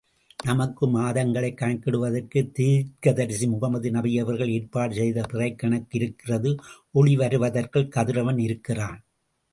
நமக்கு 0.43 0.87
மாதங்களைக் 0.87 1.57
கணக்கிடுவதற்கு 1.61 2.51
தீர்க்கதரிசி 2.51 3.47
முகமது 3.47 3.91
நபியவர்கள் 3.91 4.49
ஏற்பாடு 4.49 4.93
செய்த 4.93 5.21
பிறைக்கணக்கு 5.21 5.87
இருக்கிறது, 5.91 6.55
ஒளி 6.91 7.17
வருவதற்குக் 7.17 7.91
கதிரவன் 7.91 8.37
இருக்கிறான். 8.39 9.01